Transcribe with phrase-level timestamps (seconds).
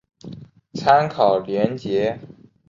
[0.73, 2.17] 参考连结